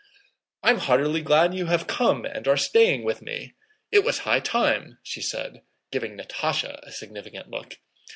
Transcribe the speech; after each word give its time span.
"I'm 0.63 0.79
heartily 0.79 1.21
glad 1.21 1.53
you 1.53 1.67
have 1.67 1.85
come 1.85 2.25
and 2.25 2.47
are 2.47 2.57
staying 2.57 3.03
with 3.03 3.21
me. 3.21 3.53
It 3.91 4.03
was 4.03 4.17
high 4.25 4.39
time," 4.39 4.97
she 5.03 5.21
said, 5.21 5.61
giving 5.91 6.17
Natásha 6.17 6.79
a 6.81 6.91
significant 6.91 7.51
look. 7.51 7.77